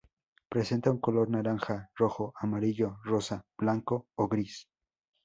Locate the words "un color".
0.89-1.29